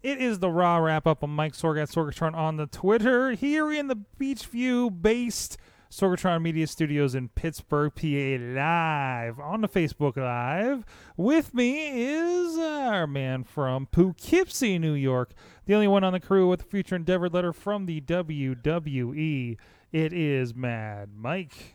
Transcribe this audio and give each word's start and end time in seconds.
It 0.00 0.22
is 0.22 0.38
the 0.38 0.50
Raw 0.50 0.76
wrap 0.76 1.08
up 1.08 1.24
on 1.24 1.30
Mike 1.30 1.54
Sorg 1.54 1.82
at 1.82 1.88
Sorgatron 1.88 2.32
on 2.34 2.56
the 2.56 2.66
Twitter 2.66 3.32
here 3.32 3.72
in 3.72 3.88
the 3.88 3.96
Beechview 4.20 5.02
based 5.02 5.58
Sorgatron 5.90 6.40
Media 6.40 6.68
Studios 6.68 7.16
in 7.16 7.30
Pittsburgh, 7.30 7.92
PA, 7.92 8.04
live 8.06 9.40
on 9.40 9.60
the 9.60 9.68
Facebook 9.68 10.16
Live. 10.16 10.84
With 11.16 11.52
me 11.52 12.04
is 12.04 12.56
our 12.58 13.08
man 13.08 13.42
from 13.42 13.86
Poughkeepsie, 13.86 14.78
New 14.78 14.92
York, 14.92 15.32
the 15.66 15.74
only 15.74 15.88
one 15.88 16.04
on 16.04 16.12
the 16.12 16.20
crew 16.20 16.48
with 16.48 16.60
a 16.60 16.64
future 16.64 16.94
endeavor 16.94 17.28
letter 17.28 17.52
from 17.52 17.86
the 17.86 18.00
WWE. 18.00 19.56
It 19.90 20.12
is 20.12 20.54
Mad 20.54 21.08
Mike. 21.12 21.74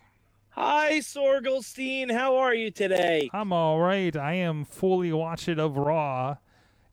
Hi, 0.52 1.00
Sorgelstein. 1.00 2.10
How 2.10 2.38
are 2.38 2.54
you 2.54 2.72
today? 2.72 3.30
I'm 3.34 3.52
all 3.52 3.80
right. 3.80 4.16
I 4.16 4.36
am 4.36 4.64
fully 4.64 5.12
watching 5.12 5.60
of 5.60 5.76
Raw, 5.76 6.38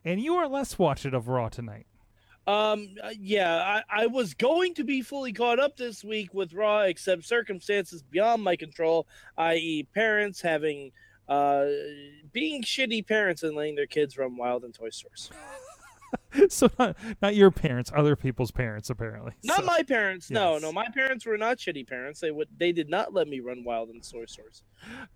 and 0.04 0.20
you 0.20 0.34
are 0.34 0.48
less 0.48 0.78
watching 0.78 1.14
of 1.14 1.28
Raw 1.28 1.48
tonight. 1.48 1.86
Um, 2.46 2.96
uh, 3.02 3.10
yeah, 3.18 3.82
I, 3.90 4.02
I 4.02 4.06
was 4.06 4.34
going 4.34 4.74
to 4.74 4.84
be 4.84 5.02
fully 5.02 5.32
caught 5.32 5.60
up 5.60 5.76
this 5.76 6.02
week 6.02 6.34
with 6.34 6.52
Raw, 6.52 6.80
except 6.80 7.24
circumstances 7.24 8.02
beyond 8.02 8.42
my 8.42 8.56
control, 8.56 9.06
i.e., 9.36 9.86
parents 9.94 10.40
having, 10.40 10.90
uh, 11.28 11.66
being 12.32 12.62
shitty 12.62 13.06
parents 13.06 13.42
and 13.42 13.54
letting 13.54 13.76
their 13.76 13.86
kids 13.86 14.16
run 14.16 14.36
wild 14.36 14.64
in 14.64 14.72
toy 14.72 14.90
stores. 14.90 15.30
so 16.48 16.70
not, 16.78 16.96
not 17.20 17.34
your 17.34 17.50
parents, 17.50 17.90
other 17.94 18.16
people's 18.16 18.50
parents, 18.50 18.90
apparently. 18.90 19.32
Not 19.44 19.60
So- 19.60 19.66
my 19.66 19.82
parents. 19.82 20.30
No, 20.30 20.54
yes. 20.54 20.62
no, 20.62 20.72
my 20.72 20.86
parents 20.94 21.26
were 21.26 21.36
not 21.38 21.58
shitty 21.58 21.86
parents. 21.88 22.20
They 22.20 22.30
would, 22.30 22.48
they 22.56 22.72
did 22.72 22.88
not 22.88 23.12
let 23.12 23.28
me 23.28 23.40
run 23.40 23.64
wild 23.64 23.90
in 23.90 24.00
toy 24.00 24.26
stores. 24.26 24.62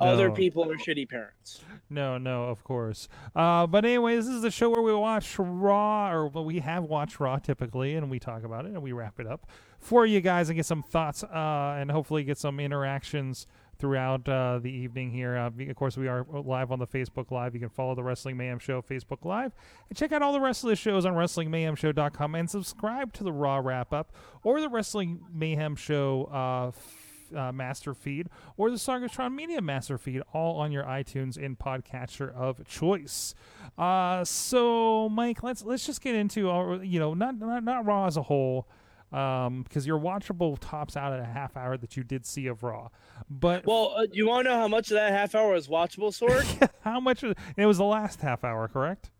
Other 0.00 0.30
people 0.30 0.70
are 0.70 0.76
shitty 0.76 1.08
parents. 1.08 1.60
No, 1.88 2.18
no, 2.18 2.44
of 2.44 2.64
course. 2.64 3.08
Uh, 3.34 3.66
but 3.66 3.84
anyway, 3.84 4.16
this 4.16 4.26
is 4.26 4.42
the 4.42 4.50
show 4.50 4.70
where 4.70 4.82
we 4.82 4.92
watch 4.94 5.36
Raw, 5.38 6.10
or 6.12 6.28
well, 6.28 6.44
we 6.44 6.58
have 6.60 6.84
watched 6.84 7.20
Raw 7.20 7.38
typically, 7.38 7.94
and 7.94 8.10
we 8.10 8.18
talk 8.18 8.44
about 8.44 8.66
it 8.66 8.72
and 8.72 8.82
we 8.82 8.92
wrap 8.92 9.20
it 9.20 9.26
up 9.26 9.48
for 9.78 10.06
you 10.06 10.20
guys 10.20 10.48
and 10.48 10.56
get 10.56 10.66
some 10.66 10.82
thoughts 10.82 11.22
uh, 11.22 11.76
and 11.78 11.90
hopefully 11.90 12.24
get 12.24 12.38
some 12.38 12.58
interactions 12.60 13.46
throughout 13.84 14.27
uh, 14.30 14.58
the 14.60 14.70
evening 14.70 15.10
here. 15.10 15.36
Uh, 15.36 15.50
of 15.68 15.77
course, 15.77 15.94
we 15.98 16.08
are 16.08 16.24
live 16.32 16.72
on 16.72 16.78
the 16.78 16.86
Facebook 16.86 17.30
Live. 17.30 17.52
You 17.52 17.60
can 17.60 17.68
follow 17.68 17.94
the 17.94 18.02
Wrestling 18.02 18.34
Mayhem 18.34 18.58
Show 18.58 18.80
Facebook 18.80 19.27
Live 19.27 19.52
and 19.90 19.98
check 19.98 20.10
out 20.10 20.22
all 20.22 20.32
the 20.32 20.40
rest 20.40 20.64
of 20.64 20.70
the 20.70 20.77
shows 20.77 21.04
on 21.04 21.12
WrestlingMayhemShow.com 21.12 22.34
and 22.34 22.48
subscribe 22.48 23.12
to 23.12 23.24
the 23.24 23.30
Raw 23.30 23.60
wrap 23.62 23.92
up 23.92 24.14
or 24.42 24.62
the 24.62 24.70
Wrestling 24.70 25.20
Mayhem 25.30 25.77
Show. 25.77 26.30
Uh, 26.32 26.70
uh, 27.36 27.50
master 27.50 27.94
feed 27.94 28.28
or 28.56 28.70
the 28.70 28.77
Sorgatron 28.77 29.34
Media 29.34 29.60
master 29.60 29.98
feed, 29.98 30.22
all 30.32 30.60
on 30.60 30.70
your 30.70 30.84
iTunes 30.84 31.36
and 31.36 31.58
podcatcher 31.58 32.32
of 32.32 32.64
choice. 32.68 33.34
Uh, 33.77 34.24
so, 34.24 35.08
Mike, 35.08 35.42
let's 35.42 35.64
let's 35.64 35.84
just 35.84 36.00
get 36.00 36.14
into 36.14 36.48
our, 36.48 36.84
you 36.84 37.00
know 37.00 37.12
not 37.12 37.38
not, 37.38 37.64
not 37.64 37.84
Raw 37.84 38.06
as 38.06 38.16
a 38.16 38.22
whole, 38.22 38.68
um, 39.14 39.62
because 39.62 39.86
your 39.86 39.98
watchable 39.98 40.58
tops 40.60 40.96
out 40.96 41.12
at 41.12 41.20
a 41.20 41.24
half 41.24 41.56
hour 41.56 41.77
that 41.77 41.96
you 41.96 42.02
did 42.02 42.27
see 42.27 42.46
of 42.46 42.62
Raw. 42.62 42.89
But 43.30 43.64
Well, 43.66 43.94
uh, 43.96 44.06
you 44.12 44.27
want 44.27 44.46
to 44.46 44.50
know 44.50 44.58
how 44.58 44.68
much 44.68 44.90
of 44.90 44.94
that 44.96 45.12
half 45.12 45.34
hour 45.34 45.52
was 45.52 45.68
watchable, 45.68 46.11
Sorg? 46.11 46.68
how 46.80 47.00
much? 47.00 47.22
It 47.22 47.66
was 47.66 47.78
the 47.78 47.84
last 47.84 48.20
half 48.20 48.42
hour, 48.44 48.66
correct? 48.68 49.11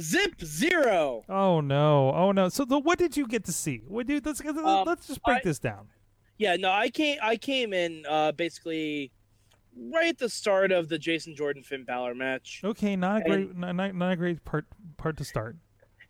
Zip 0.00 0.40
zero. 0.44 1.22
Oh 1.28 1.60
no! 1.60 2.12
Oh 2.12 2.32
no! 2.32 2.48
So, 2.50 2.64
the, 2.66 2.78
what 2.78 2.98
did 2.98 3.16
you 3.16 3.26
get 3.26 3.44
to 3.44 3.52
see? 3.52 3.82
What 3.88 4.06
let's 4.08 4.44
let's, 4.44 4.58
Um, 4.58 4.84
let's 4.86 5.06
just 5.06 5.22
break 5.22 5.38
I- 5.38 5.42
this 5.44 5.58
down. 5.58 5.88
Yeah, 6.38 6.56
no, 6.56 6.70
I 6.70 6.90
came 6.90 7.16
I 7.22 7.36
came 7.38 7.72
in 7.72 8.04
uh 8.06 8.32
basically 8.32 9.10
right 9.74 10.08
at 10.08 10.18
the 10.18 10.28
start 10.28 10.70
of 10.70 10.90
the 10.90 10.98
Jason 10.98 11.34
Jordan 11.34 11.62
Finn 11.62 11.84
Balor 11.84 12.14
match. 12.14 12.60
Okay, 12.62 12.94
not 12.94 13.22
a 13.22 13.24
and- 13.24 13.32
great, 13.46 13.56
not, 13.56 13.74
not, 13.74 13.94
not 13.94 14.12
a 14.12 14.16
great 14.16 14.44
part 14.44 14.66
part 14.98 15.16
to 15.16 15.24
start. 15.24 15.56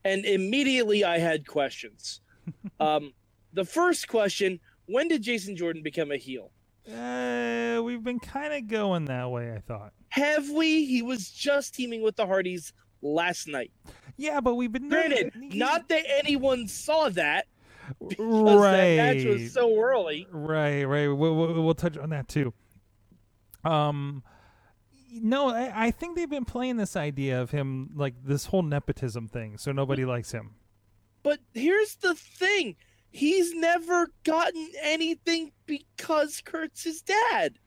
And 0.04 0.24
immediately 0.24 1.04
I 1.04 1.18
had 1.18 1.46
questions. 1.46 2.20
um 2.80 3.12
the 3.56 3.64
first 3.64 4.06
question, 4.06 4.60
when 4.84 5.08
did 5.08 5.22
Jason 5.22 5.56
Jordan 5.56 5.82
become 5.82 6.12
a 6.12 6.16
heel? 6.16 6.52
Uh, 6.86 7.80
we've 7.82 8.04
been 8.04 8.20
kind 8.20 8.54
of 8.54 8.68
going 8.68 9.06
that 9.06 9.28
way. 9.30 9.52
I 9.52 9.58
thought. 9.58 9.92
Have 10.10 10.48
we? 10.50 10.84
He 10.84 11.02
was 11.02 11.30
just 11.30 11.74
teaming 11.74 12.02
with 12.02 12.14
the 12.14 12.26
Hardys 12.26 12.72
last 13.02 13.48
night. 13.48 13.72
Yeah, 14.16 14.40
but 14.40 14.54
we've 14.54 14.70
been 14.70 14.88
Granted, 14.88 15.32
not 15.34 15.88
that 15.88 16.04
anyone 16.18 16.68
saw 16.68 17.08
that 17.10 17.46
right. 18.18 18.96
that 18.96 19.16
match 19.16 19.24
was 19.24 19.52
so 19.52 19.80
early. 19.80 20.28
Right, 20.30 20.84
right. 20.84 21.08
We'll, 21.08 21.34
we'll, 21.34 21.62
we'll 21.64 21.74
touch 21.74 21.96
on 21.96 22.10
that 22.10 22.28
too. 22.28 22.52
Um, 23.64 24.22
no, 25.12 25.48
I, 25.48 25.86
I 25.86 25.90
think 25.90 26.16
they've 26.16 26.30
been 26.30 26.44
playing 26.44 26.76
this 26.76 26.94
idea 26.94 27.40
of 27.42 27.50
him 27.50 27.90
like 27.94 28.14
this 28.22 28.46
whole 28.46 28.62
nepotism 28.62 29.28
thing, 29.28 29.58
so 29.58 29.72
nobody 29.72 30.04
likes 30.04 30.32
him. 30.32 30.54
But 31.22 31.40
here's 31.54 31.96
the 31.96 32.14
thing. 32.14 32.76
He's 33.16 33.54
never 33.54 34.08
gotten 34.24 34.68
anything 34.82 35.52
because 35.64 36.42
Kurt's 36.44 36.84
his 36.84 37.00
dad. 37.00 37.58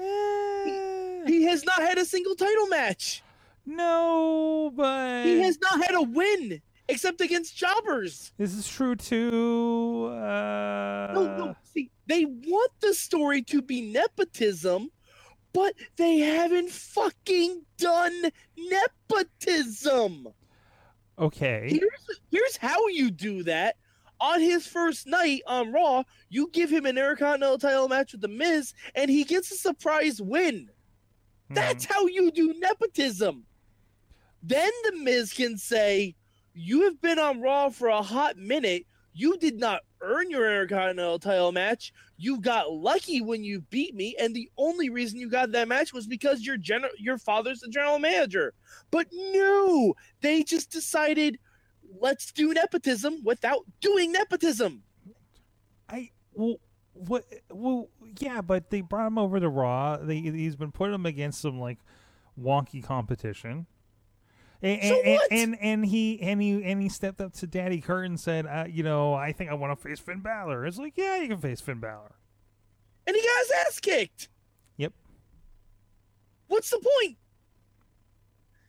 Eh, 0.00 1.22
He 1.28 1.44
has 1.44 1.64
not 1.64 1.78
had 1.80 1.96
a 1.96 2.04
single 2.04 2.34
title 2.34 2.66
match. 2.66 3.22
no, 3.64 4.72
but 4.74 5.24
He 5.24 5.38
has 5.42 5.58
not 5.60 5.80
had 5.84 5.94
a 5.94 6.02
win 6.02 6.60
except 6.88 7.20
against 7.20 7.56
jobbers. 7.56 8.32
this 8.36 8.52
is 8.54 8.66
true 8.68 8.96
too. 8.96 10.06
Uh, 10.12 11.12
No, 11.14 11.36
no. 11.36 11.56
See, 11.62 11.90
they 12.08 12.24
want 12.24 12.72
the 12.80 12.92
story 12.92 13.42
to 13.42 13.62
be 13.62 13.80
nepotism, 13.92 14.90
but 15.52 15.74
they 15.96 16.18
haven't 16.18 16.70
fucking 16.70 17.62
done 17.78 18.30
nepotism. 18.56 20.28
Okay. 21.18 21.68
Here's 21.70 22.20
here's 22.30 22.56
how 22.56 22.88
you 22.88 23.10
do 23.12 23.44
that. 23.44 23.76
On 24.20 24.40
his 24.40 24.66
first 24.66 25.06
night 25.06 25.42
on 25.46 25.72
Raw, 25.72 26.04
you 26.30 26.48
give 26.52 26.70
him 26.70 26.86
an 26.86 26.96
Intercontinental 26.96 27.58
title 27.58 27.88
match 27.88 28.12
with 28.12 28.22
The 28.22 28.28
Miz, 28.28 28.72
and 28.94 29.10
he 29.10 29.24
gets 29.24 29.50
a 29.50 29.56
surprise 29.56 30.20
win. 30.22 30.70
Hmm. 31.48 31.54
That's 31.54 31.84
how 31.84 32.06
you 32.06 32.30
do 32.30 32.54
nepotism. 32.58 33.44
Then 34.42 34.70
The 34.84 34.96
Miz 34.96 35.32
can 35.32 35.58
say, 35.58 36.14
You 36.54 36.82
have 36.84 37.00
been 37.00 37.18
on 37.18 37.42
Raw 37.42 37.68
for 37.68 37.88
a 37.88 38.02
hot 38.02 38.38
minute. 38.38 38.86
You 39.12 39.36
did 39.38 39.58
not 39.58 39.80
earn 40.02 40.30
your 40.30 40.48
Intercontinental 40.48 41.18
title 41.18 41.52
match. 41.52 41.92
You 42.18 42.40
got 42.40 42.72
lucky 42.72 43.20
when 43.20 43.44
you 43.44 43.60
beat 43.70 43.94
me, 43.94 44.14
and 44.18 44.34
the 44.34 44.50
only 44.56 44.88
reason 44.88 45.18
you 45.18 45.28
got 45.28 45.52
that 45.52 45.68
match 45.68 45.92
was 45.92 46.06
because 46.06 46.42
your 46.42 46.56
general, 46.56 46.92
your 46.98 47.18
father's 47.18 47.60
the 47.60 47.68
general 47.68 47.98
manager. 47.98 48.54
But 48.90 49.08
no, 49.12 49.94
they 50.22 50.42
just 50.42 50.70
decided 50.70 51.38
let's 52.00 52.32
do 52.32 52.52
nepotism 52.52 53.22
without 53.24 53.64
doing 53.80 54.12
nepotism. 54.12 54.82
I 55.88 56.10
well, 56.32 56.56
what? 56.92 57.24
Well, 57.50 57.88
yeah, 58.18 58.40
but 58.40 58.70
they 58.70 58.80
brought 58.80 59.06
him 59.06 59.18
over 59.18 59.40
to 59.40 59.48
Raw. 59.48 59.98
They 59.98 60.18
he's 60.18 60.56
been 60.56 60.72
putting 60.72 60.94
him 60.94 61.06
against 61.06 61.40
some 61.40 61.60
like 61.60 61.78
wonky 62.40 62.82
competition. 62.82 63.66
And, 64.62 64.82
So 64.82 65.00
and, 65.02 65.14
what? 65.14 65.32
and 65.32 65.58
and 65.60 65.86
he 65.86 66.20
and 66.20 66.40
he 66.40 66.64
and 66.64 66.80
he 66.80 66.88
stepped 66.88 67.20
up 67.20 67.34
to 67.34 67.46
Daddy 67.46 67.80
Kurt 67.80 68.06
and 68.06 68.18
said, 68.18 68.46
uh, 68.46 68.64
"You 68.68 68.82
know, 68.82 69.14
I 69.14 69.32
think 69.32 69.50
I 69.50 69.54
want 69.54 69.78
to 69.78 69.82
face 69.82 70.00
Finn 70.00 70.20
Balor." 70.20 70.66
It's 70.66 70.78
like, 70.78 70.94
yeah, 70.96 71.20
you 71.20 71.28
can 71.28 71.38
face 71.38 71.60
Finn 71.60 71.78
Balor. 71.78 72.14
And 73.06 73.14
he 73.14 73.22
got 73.22 73.38
his 73.40 73.52
ass 73.66 73.80
kicked. 73.80 74.28
Yep. 74.78 74.92
What's 76.48 76.70
the 76.70 76.78
point? 76.78 77.18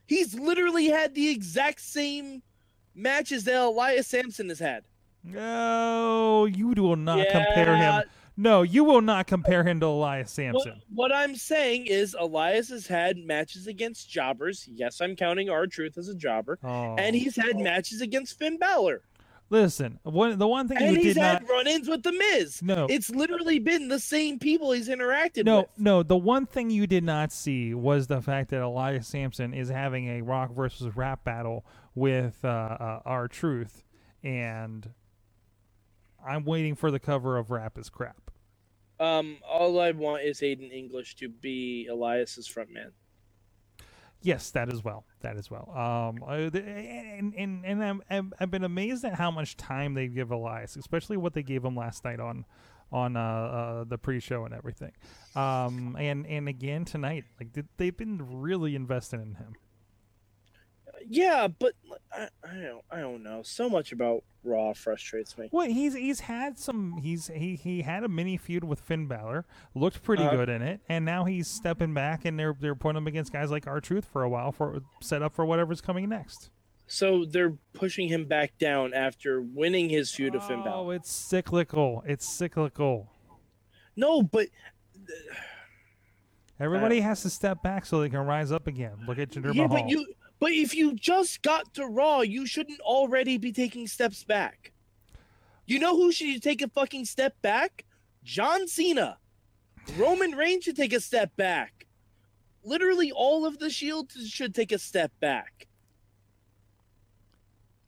He's 0.05 0.35
literally 0.35 0.87
had 0.87 1.15
the 1.15 1.29
exact 1.29 1.81
same 1.81 2.43
matches 2.97 3.43
that 3.45 3.55
Elias 3.55 4.07
Samson 4.07 4.49
has 4.49 4.59
had. 4.59 4.83
No, 5.23 6.45
you 6.45 6.67
will 6.69 6.95
not 6.95 7.27
compare 7.29 7.75
him. 7.75 8.03
No, 8.39 8.61
you 8.61 8.83
will 8.83 9.01
not 9.01 9.25
compare 9.25 9.63
him 9.63 9.79
to 9.79 9.87
Elias 9.87 10.27
What, 10.27 10.29
Samson. 10.29 10.81
what 10.93 11.11
I'm 11.11 11.35
saying 11.35 11.87
is 11.87 12.15
Elias 12.17 12.69
has 12.69 12.85
had 12.85 13.17
matches 13.17 13.65
against 13.65 14.09
jobbers. 14.09 14.67
Yes, 14.71 15.01
I'm 15.01 15.15
counting 15.15 15.49
R-Truth 15.49 15.97
as 15.97 16.07
a 16.07 16.15
jobber. 16.15 16.59
Oh. 16.63 16.95
And 16.97 17.15
he's 17.15 17.35
had 17.35 17.57
matches 17.57 18.01
against 18.01 18.37
Finn 18.37 18.59
Balor. 18.59 19.01
Listen, 19.49 19.99
one 20.03 20.37
the 20.37 20.47
one 20.47 20.67
thing 20.67 20.77
and 20.77 20.97
he's 20.97 21.13
did 21.15 21.21
had 21.21 21.41
not 21.43 21.49
run-ins 21.49 21.87
with 21.87 22.03
the 22.03 22.11
Miz. 22.11 22.61
no 22.61 22.85
It's 22.89 23.09
literally 23.09 23.59
been 23.59 23.87
the 23.87 23.99
same 23.99 24.39
people 24.39 24.73
he's 24.73 24.89
interacted 24.89 25.45
no 25.45 25.59
with. 25.61 25.69
no 25.77 26.03
the 26.03 26.17
one 26.17 26.45
thing 26.45 26.69
you 26.69 26.85
did 26.85 27.03
not 27.03 27.31
see 27.31 27.73
was 27.73 28.07
the 28.07 28.21
fact 28.21 28.49
that 28.49 28.61
Elias 28.61 29.07
Samson 29.07 29.53
is 29.53 29.69
having 29.69 30.07
a 30.19 30.21
Rock 30.21 30.53
versus 30.53 30.95
Rap 30.97 31.23
battle 31.23 31.65
with 31.95 32.43
uh, 32.43 32.47
uh, 32.47 32.99
R-Truth, 33.05 33.83
and 34.21 34.89
I'm 36.25 36.43
waiting 36.43 36.75
for 36.75 36.91
the 36.91 36.99
cover 36.99 37.37
of 37.37 37.49
Rap 37.49 37.77
is 37.77 37.89
Crap. 37.89 38.29
Um, 38.99 39.37
all 39.47 39.79
I 39.79 39.91
want 39.91 40.23
is 40.23 40.41
Aiden 40.41 40.71
English 40.73 41.15
to 41.17 41.29
be 41.29 41.87
Elias's 41.89 42.47
frontman. 42.49 42.91
Yes, 44.21 44.51
that 44.51 44.71
as 44.71 44.83
well. 44.83 45.05
That 45.21 45.37
as 45.37 45.49
well. 45.49 45.69
Um, 45.69 46.23
uh, 46.23 46.57
and 46.57 47.33
and 47.35 47.65
and 47.65 48.01
I'm, 48.09 48.33
I've 48.39 48.51
been 48.51 48.63
amazed 48.63 49.05
at 49.05 49.15
how 49.15 49.31
much 49.31 49.57
time 49.57 49.93
they 49.93 50.07
give 50.07 50.31
Elias, 50.31 50.75
especially 50.75 51.17
what 51.17 51.33
they 51.33 51.43
gave 51.43 51.63
him 51.63 51.75
last 51.75 52.03
night 52.03 52.19
on 52.19 52.45
on 52.91 53.15
uh, 53.15 53.21
uh, 53.21 53.83
the 53.83 53.97
pre-show 53.97 54.45
and 54.45 54.53
everything. 54.53 54.91
Um, 55.35 55.95
and 55.99 56.25
and 56.25 56.47
again 56.47 56.85
tonight, 56.85 57.25
like 57.39 57.49
they've 57.77 57.95
been 57.95 58.41
really 58.41 58.75
invested 58.75 59.21
in 59.21 59.35
him. 59.35 59.55
Yeah, 61.07 61.47
but 61.47 61.73
I, 62.11 62.29
I 62.43 62.53
don't 62.61 62.83
I 62.89 62.99
don't 62.99 63.23
know. 63.23 63.41
So 63.43 63.69
much 63.69 63.91
about 63.91 64.23
Raw 64.43 64.73
frustrates 64.73 65.37
me. 65.37 65.49
Well, 65.51 65.67
he's 65.67 65.93
he's 65.95 66.21
had 66.21 66.57
some. 66.57 66.97
He's 67.03 67.27
he 67.27 67.55
he 67.55 67.81
had 67.81 68.03
a 68.03 68.07
mini 68.07 68.37
feud 68.37 68.63
with 68.63 68.79
Finn 68.79 69.07
Balor, 69.07 69.45
looked 69.75 70.01
pretty 70.03 70.23
Uh-huh. 70.23 70.35
good 70.37 70.49
in 70.49 70.61
it, 70.61 70.79
and 70.89 71.03
now 71.05 71.25
he's 71.25 71.47
stepping 71.47 71.93
back, 71.93 72.25
and 72.25 72.39
they're 72.39 72.55
they're 72.59 72.75
putting 72.75 72.97
him 72.97 73.07
against 73.07 73.31
guys 73.33 73.51
like 73.51 73.67
R-Truth 73.67 74.05
for 74.05 74.23
a 74.23 74.29
while 74.29 74.51
for 74.51 74.79
set 75.01 75.21
up 75.21 75.33
for 75.35 75.45
whatever's 75.45 75.81
coming 75.81 76.07
next. 76.09 76.49
So 76.87 77.25
they're 77.25 77.55
pushing 77.73 78.07
him 78.07 78.25
back 78.25 78.57
down 78.57 78.93
after 78.93 79.41
winning 79.41 79.89
his 79.89 80.09
feud 80.11 80.33
with 80.33 80.43
Finn 80.43 80.63
Balor. 80.63 80.75
Oh, 80.85 80.89
it's 80.91 81.11
cyclical. 81.11 82.01
It's 82.07 82.25
cyclical. 82.27 83.09
No, 83.95 84.21
but 84.23 84.47
Everybody 86.59 87.01
has 87.01 87.21
to 87.21 87.29
step 87.29 87.61
back 87.61 87.85
so 87.85 87.99
they 88.01 88.09
can 88.09 88.19
rise 88.25 88.51
up 88.51 88.65
again. 88.67 88.93
Look 89.07 89.19
at 89.19 89.29
Jinder 89.29 89.53
yeah, 89.53 89.67
Mahal. 89.67 89.81
but 89.81 89.89
you 89.89 90.05
but 90.39 90.51
if 90.51 90.75
you 90.75 90.93
just 90.93 91.41
got 91.41 91.73
to 91.75 91.85
Raw, 91.85 92.21
you 92.21 92.45
shouldn't 92.45 92.79
already 92.81 93.37
be 93.37 93.51
taking 93.51 93.87
steps 93.87 94.23
back. 94.23 94.71
You 95.65 95.79
know 95.79 95.95
who 95.95 96.11
should 96.11 96.41
take 96.41 96.61
a 96.61 96.69
fucking 96.69 97.05
step 97.05 97.41
back? 97.41 97.85
John 98.23 98.67
Cena. 98.67 99.17
Roman 99.97 100.31
Reigns 100.31 100.65
should 100.65 100.75
take 100.75 100.93
a 100.93 100.99
step 100.99 101.35
back. 101.35 101.87
Literally 102.63 103.11
all 103.11 103.45
of 103.45 103.59
the 103.59 103.69
Shield 103.69 104.11
should 104.11 104.53
take 104.53 104.71
a 104.71 104.79
step 104.79 105.11
back. 105.19 105.67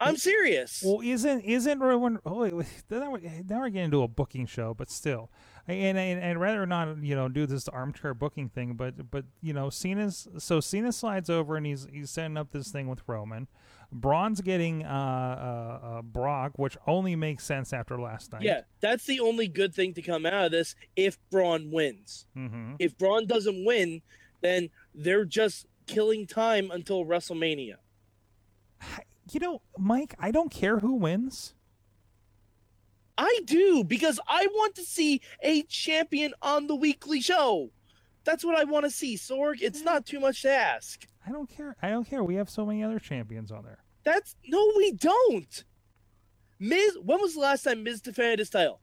I'm 0.01 0.15
serious. 0.15 0.81
well, 0.85 1.01
isn't 1.03 1.41
isn't 1.41 1.79
Roman? 1.79 2.19
Oh, 2.25 2.45
now 2.89 3.11
we're 3.11 3.19
getting 3.19 3.75
into 3.75 4.01
a 4.01 4.07
booking 4.07 4.45
show, 4.45 4.73
but 4.73 4.89
still, 4.89 5.29
and, 5.71 5.97
and 5.97 6.21
and 6.21 6.39
rather 6.39 6.65
not 6.65 7.03
you 7.03 7.15
know 7.15 7.27
do 7.29 7.45
this 7.45 7.67
armchair 7.67 8.13
booking 8.13 8.49
thing, 8.49 8.73
but 8.73 9.09
but 9.11 9.25
you 9.41 9.53
know 9.53 9.69
Cena's 9.69 10.27
so 10.37 10.59
Cena 10.59 10.91
slides 10.91 11.29
over 11.29 11.55
and 11.55 11.65
he's 11.65 11.87
he's 11.91 12.09
setting 12.09 12.37
up 12.37 12.51
this 12.51 12.69
thing 12.71 12.87
with 12.87 13.01
Roman. 13.07 13.47
Braun's 13.91 14.41
getting 14.41 14.85
uh, 14.85 15.79
uh, 15.81 15.85
uh, 15.87 16.01
Brock, 16.03 16.51
which 16.57 16.77
only 16.85 17.15
makes 17.15 17.43
sense 17.43 17.73
after 17.73 17.99
last 17.99 18.31
night. 18.31 18.43
Yeah, 18.43 18.61
that's 18.81 19.05
the 19.05 19.19
only 19.19 19.47
good 19.47 19.73
thing 19.73 19.93
to 19.95 20.01
come 20.03 20.25
out 20.27 20.45
of 20.45 20.51
this 20.51 20.75
if 20.95 21.17
Braun 21.31 21.71
wins. 21.71 22.27
hmm 22.35 22.73
If 22.77 22.97
Braun 22.97 23.25
doesn't 23.25 23.65
win, 23.65 24.01
then 24.41 24.69
they're 24.93 25.25
just 25.25 25.65
killing 25.87 26.27
time 26.27 26.69
until 26.71 27.05
WrestleMania. 27.05 27.75
You 29.31 29.39
know, 29.39 29.61
Mike, 29.77 30.15
I 30.17 30.31
don't 30.31 30.49
care 30.49 30.79
who 30.79 30.95
wins. 30.95 31.53
I 33.21 33.41
do 33.45 33.83
because 33.83 34.17
I 34.29 34.47
want 34.47 34.75
to 34.75 34.81
see 34.83 35.19
a 35.43 35.63
champion 35.63 36.33
on 36.41 36.67
the 36.67 36.75
weekly 36.75 37.19
show. 37.19 37.69
That's 38.23 38.45
what 38.45 38.57
I 38.57 38.63
want 38.63 38.85
to 38.85 38.89
see, 38.91 39.17
Sorg. 39.17 39.55
It's 39.61 39.81
not 39.81 40.05
too 40.05 40.21
much 40.21 40.43
to 40.43 40.51
ask. 40.51 41.05
I 41.27 41.31
don't 41.31 41.49
care. 41.49 41.75
I 41.81 41.89
don't 41.89 42.05
care. 42.05 42.23
We 42.23 42.35
have 42.35 42.49
so 42.49 42.65
many 42.65 42.81
other 42.81 42.97
champions 42.97 43.51
on 43.51 43.65
there. 43.65 43.79
That's 44.05 44.35
no, 44.47 44.71
we 44.77 44.93
don't. 44.93 45.63
Miz, 46.59 46.97
when 47.03 47.19
was 47.19 47.33
the 47.33 47.41
last 47.41 47.63
time 47.63 47.83
Miz 47.83 47.99
defended 47.99 48.39
his 48.39 48.49
title? 48.49 48.79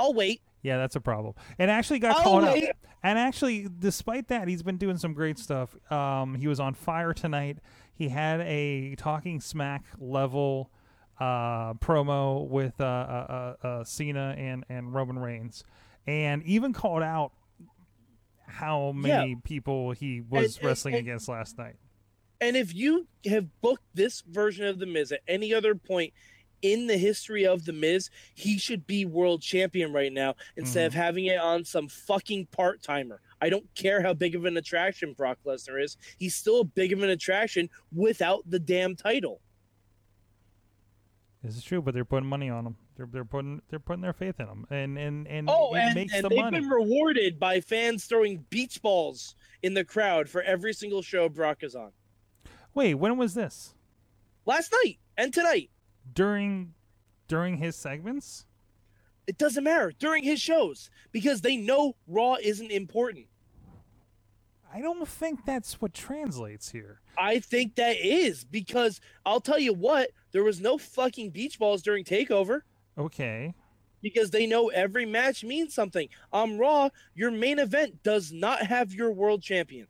I'll 0.00 0.14
wait. 0.14 0.40
Yeah, 0.62 0.78
that's 0.78 0.96
a 0.96 1.00
problem. 1.00 1.34
And 1.58 1.70
actually 1.70 1.98
got 1.98 2.16
Oh, 2.20 2.22
called 2.22 2.44
out. 2.44 2.54
wait. 2.54 2.70
And 3.02 3.18
actually, 3.18 3.68
despite 3.78 4.28
that, 4.28 4.48
he's 4.48 4.62
been 4.62 4.78
doing 4.78 4.96
some 4.96 5.12
great 5.12 5.38
stuff. 5.38 5.76
Um, 5.92 6.34
he 6.36 6.48
was 6.48 6.58
on 6.58 6.72
fire 6.72 7.12
tonight. 7.12 7.58
He 7.94 8.08
had 8.08 8.40
a 8.40 8.94
talking 8.96 9.40
smack 9.40 9.84
level 9.98 10.70
uh, 11.18 11.74
promo 11.74 12.46
with 12.48 12.80
uh, 12.80 12.84
uh, 12.84 13.56
uh, 13.62 13.66
uh, 13.66 13.84
Cena 13.84 14.34
and, 14.36 14.64
and 14.68 14.92
Roman 14.94 15.18
Reigns, 15.18 15.64
and 16.06 16.42
even 16.44 16.72
called 16.72 17.02
out 17.02 17.32
how 18.46 18.92
many 18.92 19.36
people 19.44 19.90
he 19.92 20.20
was 20.20 20.56
And- 20.56 20.56
and- 20.62 20.64
wrestling 20.66 20.94
and- 20.94 21.00
against 21.06 21.28
last 21.28 21.58
night. 21.58 21.76
And 22.40 22.54
if 22.54 22.74
you 22.74 23.08
have 23.24 23.48
booked 23.62 23.84
this 23.94 24.20
version 24.20 24.66
of 24.66 24.78
The 24.78 24.84
Miz 24.86 25.10
at 25.10 25.20
any 25.26 25.54
other 25.54 25.74
point 25.74 26.12
in 26.60 26.86
the 26.86 26.98
history 26.98 27.46
of 27.46 27.64
The 27.64 27.72
Miz, 27.72 28.10
he 28.34 28.58
should 28.58 28.86
be 28.86 29.06
world 29.06 29.40
champion 29.40 29.90
right 29.92 30.12
now 30.12 30.34
instead 30.56 30.86
of 30.86 30.92
having 30.92 31.24
it 31.26 31.38
on 31.38 31.64
some 31.64 31.88
fucking 31.88 32.46
part 32.46 32.82
timer. 32.82 33.22
I 33.40 33.48
don't 33.48 33.66
care 33.74 34.02
how 34.02 34.12
big 34.12 34.34
of 34.34 34.44
an 34.44 34.56
attraction 34.58 35.14
Brock 35.14 35.38
Lesnar 35.46 35.82
is. 35.82 35.96
He's 36.18 36.34
still 36.34 36.60
a 36.60 36.64
big 36.64 36.92
of 36.92 37.02
an 37.02 37.08
attraction 37.08 37.70
without 37.94 38.42
the 38.48 38.58
damn 38.58 38.96
title. 38.96 39.40
This 41.46 41.56
is 41.56 41.62
true, 41.64 41.80
but 41.80 41.94
they're 41.94 42.04
putting 42.04 42.28
money 42.28 42.50
on 42.50 42.64
them. 42.64 42.76
They're 42.96 43.06
they're 43.06 43.24
putting 43.24 43.62
they're 43.68 43.78
putting 43.78 44.02
their 44.02 44.12
faith 44.12 44.40
in 44.40 44.46
them, 44.46 44.66
and 44.68 44.98
and 44.98 45.28
and 45.28 45.48
Oh, 45.48 45.74
it 45.74 45.78
and, 45.78 45.94
makes 45.94 46.12
and 46.12 46.24
the 46.24 46.28
they've 46.28 46.38
money. 46.38 46.58
been 46.58 46.68
rewarded 46.68 47.38
by 47.38 47.60
fans 47.60 48.04
throwing 48.06 48.44
beach 48.50 48.82
balls 48.82 49.36
in 49.62 49.74
the 49.74 49.84
crowd 49.84 50.28
for 50.28 50.42
every 50.42 50.72
single 50.72 51.02
show 51.02 51.28
Brock 51.28 51.62
is 51.62 51.76
on. 51.76 51.92
Wait, 52.74 52.94
when 52.94 53.16
was 53.16 53.34
this? 53.34 53.74
Last 54.44 54.72
night 54.84 54.98
and 55.16 55.32
tonight. 55.32 55.70
During 56.12 56.74
during 57.28 57.58
his 57.58 57.76
segments? 57.76 58.44
It 59.28 59.38
doesn't 59.38 59.64
matter 59.64 59.92
during 59.98 60.24
his 60.24 60.40
shows 60.40 60.90
because 61.12 61.40
they 61.42 61.56
know 61.56 61.94
Raw 62.08 62.36
isn't 62.42 62.70
important. 62.70 63.26
I 64.72 64.80
don't 64.80 65.06
think 65.08 65.44
that's 65.46 65.80
what 65.80 65.94
translates 65.94 66.70
here. 66.70 67.00
I 67.18 67.38
think 67.38 67.76
that 67.76 67.96
is 67.96 68.44
because 68.44 69.00
I'll 69.24 69.40
tell 69.40 69.58
you 69.58 69.72
what, 69.72 70.10
there 70.32 70.44
was 70.44 70.60
no 70.60 70.76
fucking 70.76 71.30
beach 71.30 71.58
balls 71.58 71.82
during 71.82 72.04
Takeover 72.04 72.60
Okay. 72.98 73.54
because 74.02 74.30
they 74.30 74.46
know 74.46 74.68
every 74.68 75.06
match 75.06 75.44
means 75.44 75.72
something. 75.74 76.08
On 76.32 76.58
Raw, 76.58 76.90
your 77.14 77.30
main 77.30 77.58
event 77.58 78.02
does 78.02 78.32
not 78.32 78.62
have 78.66 78.92
your 78.92 79.12
world 79.12 79.42
champion. 79.42 79.86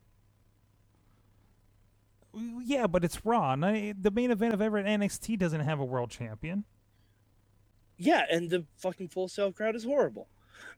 Yeah, 2.63 2.87
but 2.87 3.03
it's 3.03 3.25
Raw. 3.25 3.55
The 3.55 4.11
main 4.13 4.31
event 4.31 4.53
of 4.53 4.61
ever 4.61 4.81
NXT 4.81 5.39
doesn't 5.39 5.61
have 5.61 5.79
a 5.79 5.85
world 5.85 6.11
champion. 6.11 6.65
Yeah, 7.97 8.25
and 8.29 8.49
the 8.49 8.65
fucking 8.77 9.07
Full 9.09 9.27
Sail 9.27 9.51
crowd 9.51 9.75
is 9.75 9.83
horrible. 9.83 10.27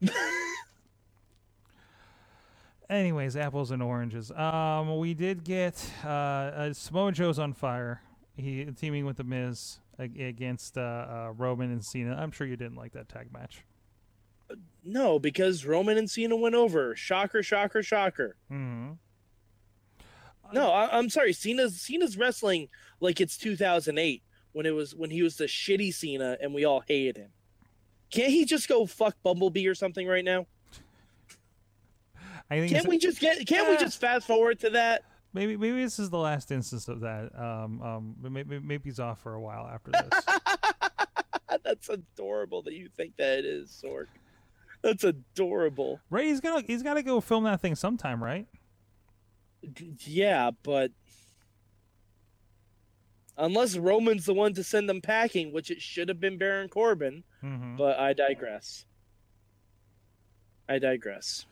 Anyways, 2.90 3.36
apples 3.36 3.70
and 3.70 3.80
oranges. 3.80 4.32
Um, 4.32 4.98
we 4.98 5.14
did 5.14 5.44
get 5.44 5.82
uh, 6.04 6.08
uh 6.08 6.72
Samoa 6.72 7.12
Joe's 7.12 7.38
on 7.38 7.52
fire. 7.52 8.02
He 8.36 8.64
teaming 8.64 9.06
with 9.06 9.16
the 9.16 9.24
Miz 9.24 9.78
ag- 9.98 10.20
against 10.20 10.76
uh, 10.76 10.80
uh, 10.80 11.32
Roman 11.36 11.70
and 11.70 11.84
Cena. 11.84 12.16
I'm 12.16 12.32
sure 12.32 12.48
you 12.48 12.56
didn't 12.56 12.76
like 12.76 12.92
that 12.92 13.08
tag 13.08 13.32
match. 13.32 13.62
No, 14.82 15.20
because 15.20 15.64
Roman 15.64 15.98
and 15.98 16.10
Cena 16.10 16.34
went 16.34 16.56
over. 16.56 16.96
Shocker, 16.96 17.44
shocker, 17.44 17.82
shocker. 17.84 18.34
hmm 18.48 18.92
No, 20.52 20.72
I, 20.72 20.98
I'm 20.98 21.08
sorry. 21.10 21.32
Cena's 21.32 21.80
Cena's 21.80 22.16
wrestling 22.16 22.68
like 22.98 23.20
it's 23.20 23.36
2008 23.38 24.24
when 24.52 24.66
it 24.66 24.74
was 24.74 24.96
when 24.96 25.10
he 25.10 25.22
was 25.22 25.36
the 25.36 25.44
shitty 25.44 25.94
Cena 25.94 26.36
and 26.40 26.52
we 26.52 26.64
all 26.64 26.82
hated 26.88 27.18
him. 27.18 27.30
Can't 28.10 28.30
he 28.32 28.44
just 28.44 28.68
go 28.68 28.84
fuck 28.86 29.14
Bumblebee 29.22 29.68
or 29.68 29.76
something 29.76 30.08
right 30.08 30.24
now? 30.24 30.46
I 32.50 32.58
think 32.60 32.72
Can't 32.72 32.88
we 32.88 32.98
just 32.98 33.20
get? 33.20 33.46
Can't 33.46 33.68
we 33.68 33.76
Ah. 33.76 33.80
just 33.80 34.00
fast 34.00 34.26
forward 34.26 34.58
to 34.60 34.70
that? 34.70 35.04
maybe 35.32 35.56
maybe 35.56 35.80
this 35.82 35.98
is 36.00 36.10
the 36.10 36.18
last 36.18 36.50
instance 36.50 36.88
of 36.88 37.00
that. 37.00 37.30
Um, 37.38 37.80
um, 37.82 38.16
maybe, 38.20 38.58
maybe 38.58 38.82
he's 38.84 38.98
off 38.98 39.20
for 39.22 39.34
a 39.34 39.40
while 39.40 39.66
after 39.68 39.92
this. 39.92 40.24
That's 41.64 41.88
adorable 41.88 42.62
that 42.62 42.74
you 42.74 42.88
think 42.96 43.16
that 43.18 43.38
it 43.40 43.44
is, 43.44 43.70
Sorg. 43.84 44.06
That's 44.82 45.04
adorable. 45.04 46.00
right? 46.10 46.24
He's 46.24 46.40
gonna 46.40 46.62
he's 46.66 46.82
got 46.82 46.94
to 46.94 47.02
go 47.02 47.20
film 47.20 47.44
that 47.44 47.60
thing 47.60 47.74
sometime, 47.76 48.22
right? 48.22 48.46
Yeah, 50.04 50.50
but 50.62 50.90
unless 53.36 53.76
Roman's 53.76 54.26
the 54.26 54.34
one 54.34 54.54
to 54.54 54.64
send 54.64 54.88
them 54.88 55.00
packing, 55.00 55.52
which 55.52 55.70
it 55.70 55.80
should 55.80 56.08
have 56.08 56.18
been 56.20 56.38
Baron 56.38 56.68
Corbin, 56.68 57.24
Mm-hmm. 57.44 57.76
but 57.76 57.98
I 57.98 58.12
digress. 58.12 58.84
I 60.68 60.78
digress. 60.78 61.46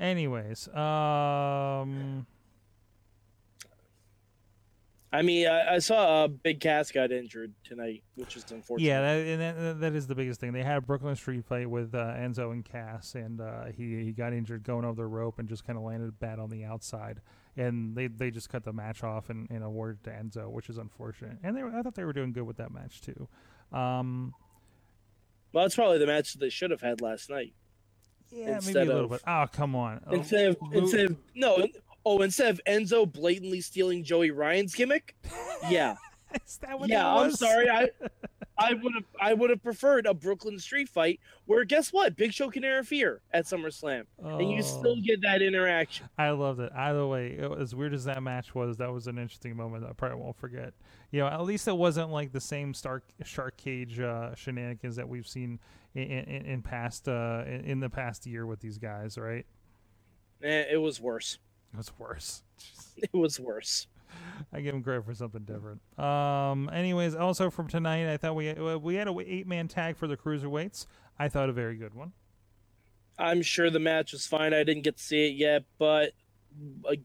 Anyways, 0.00 0.66
um, 0.68 2.26
I 5.12 5.20
mean, 5.22 5.46
I, 5.46 5.74
I 5.74 5.78
saw 5.78 6.24
a 6.24 6.28
Big 6.28 6.58
Cass 6.60 6.90
got 6.90 7.12
injured 7.12 7.52
tonight, 7.64 8.02
which 8.14 8.34
is 8.34 8.50
unfortunate. 8.50 8.86
Yeah, 8.88 9.02
that, 9.02 9.26
and 9.26 9.40
that, 9.40 9.80
that 9.80 9.94
is 9.94 10.06
the 10.06 10.14
biggest 10.14 10.40
thing. 10.40 10.52
They 10.52 10.62
had 10.62 10.78
a 10.78 10.80
Brooklyn 10.80 11.16
Street 11.16 11.44
fight 11.44 11.68
with 11.68 11.94
uh, 11.94 12.14
Enzo 12.14 12.50
and 12.50 12.64
Cass, 12.64 13.14
and 13.14 13.42
uh, 13.42 13.66
he 13.76 14.02
he 14.02 14.12
got 14.12 14.32
injured 14.32 14.62
going 14.62 14.86
over 14.86 15.02
the 15.02 15.06
rope 15.06 15.38
and 15.38 15.46
just 15.46 15.66
kind 15.66 15.76
of 15.76 15.84
landed 15.84 16.18
bad 16.18 16.38
on 16.38 16.48
the 16.48 16.64
outside. 16.64 17.20
And 17.56 17.94
they, 17.94 18.06
they 18.06 18.30
just 18.30 18.48
cut 18.48 18.64
the 18.64 18.72
match 18.72 19.02
off 19.02 19.28
and, 19.28 19.50
and 19.50 19.62
awarded 19.62 20.04
to 20.04 20.10
Enzo, 20.10 20.50
which 20.50 20.70
is 20.70 20.78
unfortunate. 20.78 21.38
And 21.42 21.54
they 21.54 21.62
were, 21.62 21.76
I 21.76 21.82
thought 21.82 21.94
they 21.94 22.04
were 22.04 22.12
doing 22.14 22.32
good 22.32 22.44
with 22.44 22.56
that 22.56 22.72
match 22.72 23.02
too. 23.02 23.28
Um, 23.76 24.32
well, 25.52 25.64
that's 25.64 25.74
probably 25.74 25.98
the 25.98 26.06
match 26.06 26.32
that 26.32 26.38
they 26.38 26.48
should 26.48 26.70
have 26.70 26.80
had 26.80 27.02
last 27.02 27.28
night. 27.28 27.52
Yeah, 28.30 28.56
instead 28.56 28.74
maybe 28.74 28.90
a 28.90 28.92
little 28.92 29.04
of, 29.06 29.10
bit. 29.10 29.22
Oh, 29.26 29.46
come 29.52 29.74
on. 29.74 30.00
Oh. 30.06 30.14
Instead 30.14 30.50
of 30.50 30.56
instead 30.72 31.10
of 31.10 31.16
no, 31.34 31.66
Oh, 32.04 32.22
instead 32.22 32.48
of 32.50 32.60
Enzo 32.66 33.10
blatantly 33.10 33.60
stealing 33.60 34.02
Joey 34.04 34.30
Ryan's 34.30 34.74
gimmick, 34.74 35.16
yeah, 35.68 35.96
Is 36.46 36.58
that 36.58 36.78
what 36.78 36.88
yeah. 36.88 37.12
I'm 37.12 37.32
sorry. 37.32 37.68
I 37.68 37.88
I 38.60 38.74
would 38.74 38.94
have 38.94 39.04
I 39.20 39.34
would 39.34 39.50
have 39.50 39.62
preferred 39.62 40.06
a 40.06 40.12
Brooklyn 40.12 40.58
Street 40.58 40.88
fight 40.88 41.18
where 41.46 41.64
guess 41.64 41.92
what? 41.92 42.14
Big 42.14 42.32
Show 42.32 42.50
can 42.50 42.62
interfere 42.62 43.22
at 43.32 43.46
SummerSlam, 43.46 44.04
oh, 44.22 44.38
and 44.38 44.50
you 44.50 44.62
still 44.62 44.96
oh. 44.98 45.02
get 45.02 45.22
that 45.22 45.40
interaction. 45.40 46.08
I 46.18 46.30
loved 46.30 46.60
it. 46.60 46.70
Either 46.76 47.06
way, 47.06 47.32
it, 47.32 47.50
as 47.58 47.74
weird 47.74 47.94
as 47.94 48.04
that 48.04 48.22
match 48.22 48.54
was, 48.54 48.76
that 48.76 48.92
was 48.92 49.06
an 49.06 49.18
interesting 49.18 49.56
moment. 49.56 49.84
I 49.88 49.92
probably 49.92 50.18
won't 50.18 50.36
forget. 50.36 50.74
You 51.10 51.20
know, 51.20 51.26
at 51.26 51.42
least 51.42 51.66
it 51.68 51.76
wasn't 51.76 52.10
like 52.10 52.32
the 52.32 52.40
same 52.40 52.74
Stark 52.74 53.04
Shark 53.24 53.56
Cage 53.56 53.98
uh, 53.98 54.34
shenanigans 54.34 54.96
that 54.96 55.08
we've 55.08 55.26
seen 55.26 55.58
in 55.94 56.02
in, 56.02 56.46
in 56.46 56.62
past 56.62 57.08
uh, 57.08 57.44
in, 57.46 57.64
in 57.64 57.80
the 57.80 57.90
past 57.90 58.26
year 58.26 58.46
with 58.46 58.60
these 58.60 58.76
guys, 58.76 59.16
right? 59.16 59.46
Eh, 60.42 60.64
it 60.72 60.80
was 60.80 61.00
worse. 61.00 61.38
It 61.72 61.76
was 61.76 61.92
worse. 61.98 62.42
it 62.96 63.14
was 63.14 63.40
worse. 63.40 63.86
I 64.52 64.60
give 64.60 64.74
him 64.74 64.82
credit 64.82 65.04
for 65.04 65.14
something 65.14 65.44
different. 65.44 65.80
Um. 65.98 66.70
Anyways, 66.72 67.14
also 67.14 67.50
from 67.50 67.68
tonight, 67.68 68.12
I 68.12 68.16
thought 68.16 68.34
we 68.34 68.52
we 68.52 68.94
had 68.94 69.08
a 69.08 69.16
eight 69.20 69.46
man 69.46 69.68
tag 69.68 69.96
for 69.96 70.06
the 70.06 70.16
cruiserweights. 70.16 70.86
I 71.18 71.28
thought 71.28 71.48
a 71.48 71.52
very 71.52 71.76
good 71.76 71.94
one. 71.94 72.12
I'm 73.18 73.42
sure 73.42 73.68
the 73.68 73.78
match 73.78 74.12
was 74.12 74.26
fine. 74.26 74.54
I 74.54 74.64
didn't 74.64 74.82
get 74.82 74.96
to 74.96 75.02
see 75.02 75.28
it 75.28 75.34
yet, 75.34 75.64
but 75.78 76.12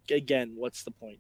again, 0.10 0.54
what's 0.56 0.84
the 0.84 0.92
point? 0.92 1.20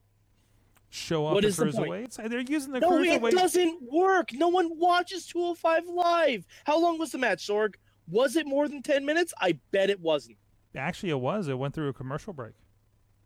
Show 0.89 1.27
up 1.27 1.33
what 1.33 1.43
the 1.43 1.49
cruiserweights. 1.49 2.15
The 2.15 2.29
They're 2.29 2.39
using 2.39 2.71
the 2.71 2.79
no, 2.79 2.91
cruiserweights. 2.91 3.27
it 3.27 3.35
doesn't 3.35 3.79
work. 3.91 4.31
No 4.31 4.47
one 4.47 4.79
watches 4.79 5.25
205 5.27 5.87
live. 5.87 6.45
How 6.63 6.79
long 6.79 6.97
was 6.97 7.11
the 7.11 7.17
match, 7.17 7.45
Sorg? 7.45 7.75
Was 8.07 8.37
it 8.37 8.47
more 8.47 8.69
than 8.69 8.81
10 8.81 9.05
minutes? 9.05 9.33
I 9.41 9.59
bet 9.71 9.89
it 9.89 9.99
wasn't. 9.99 10.37
Actually, 10.75 11.09
it 11.09 11.19
was. 11.19 11.49
It 11.49 11.57
went 11.59 11.73
through 11.73 11.89
a 11.89 11.93
commercial 11.93 12.31
break. 12.31 12.53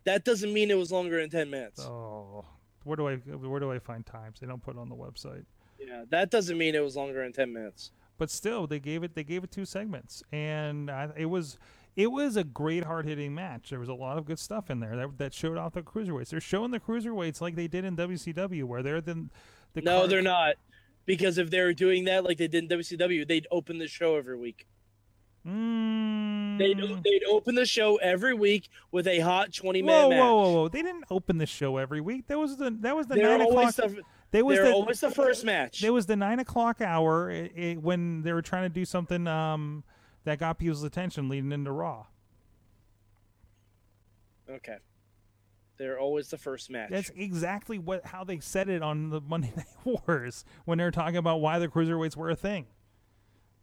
That 0.06 0.24
doesn't 0.24 0.53
mean 0.53 0.72
it 0.72 0.77
was 0.77 0.91
longer 0.91 1.20
than 1.20 1.29
ten 1.29 1.50
minutes. 1.50 1.82
Oh, 1.82 2.46
where 2.84 2.96
do 2.96 3.08
I 3.08 3.15
where 3.15 3.60
do 3.60 3.72
I 3.72 3.79
find 3.79 4.06
times? 4.06 4.39
They 4.39 4.48
don't 4.48 4.63
put 4.63 4.75
it 4.75 4.79
on 4.79 4.89
the 4.89 4.96
website. 4.96 5.46
Yeah, 5.79 6.03
that 6.10 6.29
doesn't 6.29 6.58
mean 6.58 6.75
it 6.75 6.84
was 6.84 6.96
longer 6.96 7.22
than 7.24 7.34
ten 7.34 7.53
minutes. 7.53 7.91
But 8.18 8.29
still, 8.29 8.68
they 8.68 8.79
gave 8.79 9.03
it 9.03 9.15
they 9.15 9.24
gave 9.24 9.44
it 9.44 9.51
two 9.51 9.65
segments, 9.65 10.24
and 10.32 10.89
I, 10.89 11.10
it 11.15 11.25
was 11.25 11.58
it 11.96 12.12
was 12.12 12.38
a 12.38 12.44
great 12.44 12.84
hard 12.84 13.06
hitting 13.06 13.34
match. 13.34 13.70
There 13.70 13.79
was 13.79 13.89
a 13.89 13.94
lot 13.94 14.18
of 14.18 14.25
good 14.25 14.39
stuff 14.39 14.70
in 14.70 14.79
there 14.79 14.96
that, 14.96 15.18
that 15.18 15.34
showed 15.34 15.58
off 15.58 15.74
the 15.74 15.82
cruiserweights. 15.82 16.29
They're 16.29 16.39
showing 16.39 16.72
the 16.72 16.79
cruiserweights 16.79 17.41
like 17.41 17.56
they 17.56 17.68
did 17.68 17.86
in 17.86 17.98
WCW, 17.98 18.63
where 18.63 18.84
they're 18.84 19.01
the, 19.01 19.27
the 19.74 19.82
no, 19.82 20.08
they're 20.08 20.22
not. 20.22 20.56
Because 21.06 21.38
if 21.38 21.50
they 21.50 21.60
were 21.62 21.74
doing 21.74 22.06
that 22.06 22.24
like 22.24 22.38
they 22.38 22.48
did 22.48 22.72
in 22.72 22.79
WCW, 22.79 23.27
they'd 23.27 23.48
open 23.51 23.79
the 23.79 23.88
show 23.88 24.15
every 24.15 24.38
week. 24.38 24.68
Mm. 25.48 26.58
They'd, 26.58 26.77
they'd 26.77 27.24
open 27.29 27.55
the 27.55 27.65
show 27.65 27.96
every 27.98 28.34
week 28.34 28.69
with 28.91 29.08
a 29.08 29.19
hot 29.19 29.53
twenty 29.53 29.81
man 29.81 30.10
match. 30.10 30.19
Whoa, 30.19 30.36
whoa, 30.36 30.51
whoa! 30.51 30.67
They 30.67 30.81
didn't 30.81 31.05
open 31.10 31.38
the 31.38 31.46
show 31.46 31.77
every 31.77 32.01
week. 32.01 32.27
That 32.27 32.38
was 32.38 32.58
the 32.58 32.72
that 32.81 32.96
was 32.96 33.08
the 33.08 33.15
they're 33.15 33.38
nine 33.38 33.48
o'clock. 33.48 33.74
The, 33.75 34.01
they 34.31 34.43
was 34.43 34.60
the, 34.60 34.72
always 34.72 35.00
the 35.00 35.12
first 35.12 35.46
match. 35.46 35.81
There 35.81 35.93
was 35.93 36.05
the 36.05 36.15
nine 36.15 36.39
o'clock 36.39 36.81
hour 36.81 37.31
it, 37.31 37.51
it, 37.55 37.81
when 37.81 38.22
they 38.22 38.34
were 38.34 38.41
trying 38.41 38.63
to 38.63 38.69
do 38.69 38.86
something 38.86 39.27
um, 39.27 39.84
that 40.25 40.39
got 40.39 40.60
people's 40.60 40.84
attention 40.84 41.29
leading 41.29 41.51
into 41.51 41.72
Raw. 41.72 42.05
Okay. 44.50 44.77
They're 45.77 46.00
always 46.00 46.27
the 46.27 46.38
first 46.38 46.69
match. 46.69 46.89
That's 46.89 47.10
exactly 47.15 47.79
what 47.79 48.05
how 48.05 48.25
they 48.25 48.39
said 48.39 48.67
it 48.67 48.84
on 48.84 49.10
the 49.10 49.22
Monday 49.22 49.53
Night 49.58 49.65
Wars 49.86 50.43
when 50.65 50.77
they 50.77 50.84
were 50.84 50.91
talking 50.91 51.15
about 51.15 51.38
why 51.38 51.58
the 51.58 51.69
cruiserweights 51.69 52.17
were 52.17 52.29
a 52.29 52.36
thing. 52.36 52.67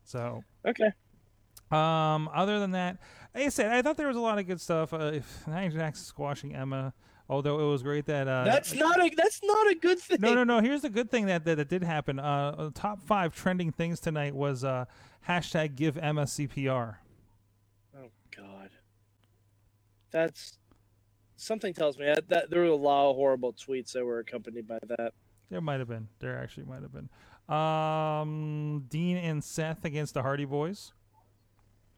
So 0.03 0.43
okay, 0.67 0.93
um, 1.71 2.29
other 2.33 2.61
than 2.61 2.73
that, 2.73 2.99
like 3.35 3.47
I 3.47 3.49
said, 3.49 3.73
I 3.73 3.83
thought 3.83 3.97
there 3.97 4.09
was 4.09 4.17
a 4.17 4.21
lot 4.21 4.39
of 4.39 4.47
good 4.47 4.61
stuff. 4.61 4.93
Uh, 4.93 5.13
if 5.15 5.47
Nia 5.47 5.71
Jax 5.71 6.01
squashing 6.01 6.55
Emma, 6.55 6.95
although 7.29 7.61
it 7.61 7.71
was 7.71 7.83
great 7.83 8.07
that 8.07 8.29
uh, 8.29 8.45
that's 8.45 8.73
not 8.73 8.99
a 8.99 9.11
that's 9.17 9.41
not 9.43 9.71
a 9.71 9.75
good 9.75 9.99
thing. 9.99 10.19
No, 10.21 10.35
no, 10.35 10.45
no. 10.45 10.61
Here's 10.61 10.83
the 10.83 10.91
good 10.91 11.11
thing 11.11 11.27
that 11.27 11.45
that, 11.45 11.57
that 11.57 11.69
did 11.69 11.83
happen. 11.83 12.19
Uh, 12.19 12.71
top 12.75 13.03
five 13.03 13.35
trending 13.35 13.73
things 13.73 14.01
tonight 14.01 14.35
was 14.35 14.65
uh, 14.65 14.87
hashtag 15.29 15.75
Give 15.75 15.99
Emma 15.99 16.23
CPR. 16.23 16.97
Oh 17.97 18.11
God, 18.37 18.71
that's 20.11 20.59
something 21.37 21.75
tells 21.75 21.99
me 21.99 22.07
that, 22.07 22.29
that 22.29 22.51
there 22.51 22.61
were 22.61 22.67
a 22.67 22.75
lot 22.77 23.11
of 23.11 23.17
horrible 23.17 23.53
tweets 23.53 23.93
that 23.93 24.05
were 24.05 24.19
accompanied 24.19 24.67
by 24.67 24.79
that. 24.99 25.13
There 25.51 25.61
might 25.61 25.79
have 25.79 25.89
been. 25.89 26.09
There 26.19 26.39
actually 26.39 26.65
might 26.65 26.83
have 26.83 26.93
been. 26.93 27.09
Um, 27.55 28.87
Dean 28.89 29.17
and 29.17 29.45
Seth 29.45 29.85
against 29.85 30.15
the 30.15 30.23
Hardy 30.23 30.45
Boys. 30.45 30.93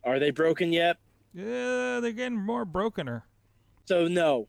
Are 0.04 0.18
they 0.18 0.30
broken 0.30 0.72
yet? 0.72 0.96
Yeah, 1.34 2.00
they're 2.00 2.12
getting 2.12 2.38
more 2.38 2.64
brokener. 2.64 3.22
So 3.84 4.08
no, 4.08 4.48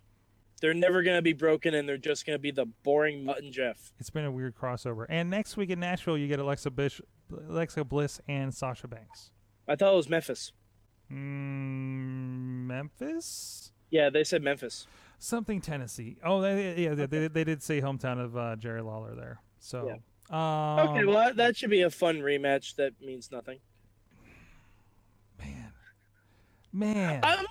they're 0.61 0.73
never 0.73 1.03
going 1.03 1.17
to 1.17 1.21
be 1.21 1.33
broken, 1.33 1.73
and 1.73 1.87
they're 1.87 1.97
just 1.97 2.25
going 2.25 2.35
to 2.35 2.41
be 2.41 2.51
the 2.51 2.65
boring 2.83 3.25
Mutt 3.25 3.41
and 3.41 3.53
Jeff. 3.53 3.91
It's 3.99 4.09
been 4.09 4.25
a 4.25 4.31
weird 4.31 4.55
crossover. 4.55 5.05
And 5.09 5.29
next 5.29 5.57
week 5.57 5.69
in 5.69 5.79
Nashville, 5.79 6.17
you 6.17 6.27
get 6.27 6.39
Alexa 6.39 6.71
Bliss, 6.71 7.01
Alexa 7.49 7.83
Bliss 7.85 8.19
and 8.27 8.53
Sasha 8.53 8.87
Banks. 8.87 9.31
I 9.67 9.75
thought 9.75 9.93
it 9.93 9.97
was 9.97 10.09
Memphis. 10.09 10.51
Mm, 11.11 12.65
Memphis? 12.67 13.71
Yeah, 13.89 14.09
they 14.09 14.23
said 14.23 14.43
Memphis. 14.43 14.87
Something 15.17 15.61
Tennessee. 15.61 16.17
Oh, 16.23 16.41
they, 16.41 16.83
yeah, 16.83 16.93
they, 16.93 17.05
they, 17.05 17.27
they, 17.27 17.43
did 17.43 17.61
say 17.61 17.81
hometown 17.81 18.23
of 18.23 18.37
uh, 18.37 18.55
Jerry 18.55 18.81
Lawler 18.81 19.15
there. 19.15 19.41
So, 19.59 19.87
yeah. 20.31 20.79
um, 20.79 20.89
okay, 20.89 21.05
well 21.05 21.33
that 21.33 21.57
should 21.57 21.69
be 21.69 21.81
a 21.81 21.89
fun 21.89 22.19
rematch. 22.19 22.75
That 22.75 22.93
means 23.01 23.31
nothing. 23.31 23.59
Man. 26.71 27.23
Um, 27.23 27.45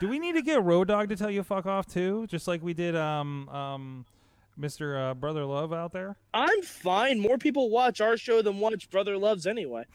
do 0.00 0.08
we 0.08 0.18
need 0.18 0.34
to 0.34 0.42
get 0.42 0.62
Road 0.62 0.88
Dog 0.88 1.10
to 1.10 1.16
tell 1.16 1.30
you 1.30 1.42
fuck 1.42 1.66
off 1.66 1.86
too? 1.86 2.26
Just 2.26 2.48
like 2.48 2.62
we 2.62 2.72
did 2.72 2.96
um 2.96 3.48
um 3.50 4.06
Mr. 4.58 5.10
Uh, 5.10 5.14
Brother 5.14 5.44
Love 5.44 5.72
out 5.72 5.92
there? 5.92 6.16
I'm 6.34 6.62
fine. 6.62 7.20
More 7.20 7.38
people 7.38 7.70
watch 7.70 8.00
our 8.00 8.16
show 8.16 8.42
than 8.42 8.58
watch 8.58 8.90
Brother 8.90 9.16
Love's 9.16 9.46
anyway. 9.46 9.84